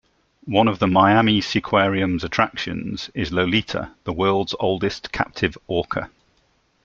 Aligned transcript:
One 0.47 0.67
of 0.67 0.79
the 0.79 0.87
Miami 0.87 1.41
Seaquarium's 1.41 2.23
attractions 2.23 3.11
is 3.13 3.31
Lolita, 3.31 3.91
the 4.03 4.11
world's 4.13 4.55
oldest 4.59 5.11
captive 5.11 5.55
orca. 5.67 6.09